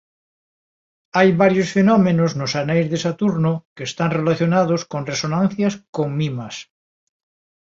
Hai 1.17 1.29
varios 1.43 1.69
fenómenos 1.77 2.31
nos 2.39 2.51
aneis 2.61 2.85
de 2.91 2.97
Saturno 3.05 3.53
que 3.75 3.83
están 3.89 4.09
relacionados 4.19 4.81
con 4.91 5.01
resonancias 5.11 5.73
con 5.95 6.07
Mimas. 6.19 6.55